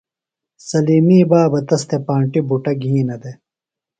سلِیمی 0.67 1.19
بابہ 1.29 1.59
تس 1.67 1.81
تھےۡ 1.89 2.03
پانٹیۡ 2.07 2.45
بُٹہ 2.47 2.73
گِھینہ 2.81 3.15
دےۡ۔ 3.21 3.37